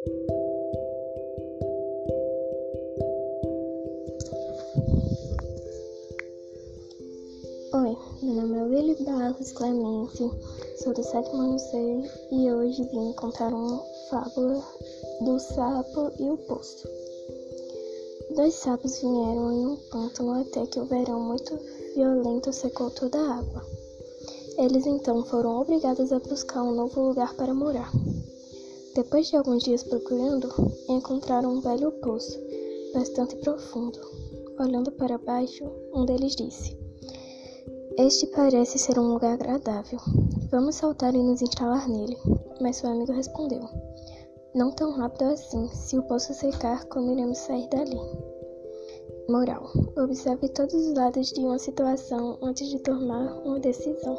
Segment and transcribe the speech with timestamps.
[0.00, 0.12] Oi,
[8.22, 10.30] meu nome é Willy Barros Clemente,
[10.82, 11.76] sou do sétimo ano C
[12.32, 14.64] e hoje vim contar uma fábula
[15.20, 16.88] do sapo e o poço.
[18.36, 21.58] Dois sapos vieram em um pântano até que o verão muito
[21.94, 23.62] violento secou toda a água.
[24.56, 27.92] Eles então foram obrigados a buscar um novo lugar para morar.
[28.94, 30.48] Depois de alguns dias procurando,
[30.88, 32.40] encontraram um velho poço,
[32.92, 34.00] bastante profundo.
[34.58, 36.76] Olhando para baixo, um deles disse:
[37.96, 40.00] Este parece ser um lugar agradável.
[40.50, 42.16] Vamos saltar e nos instalar nele.
[42.60, 43.62] Mas seu amigo respondeu:
[44.54, 45.68] Não tão rápido assim.
[45.68, 48.00] Se o poço secar, como iremos sair dali?
[49.28, 54.18] Moral: Observe todos os lados de uma situação antes de tomar uma decisão.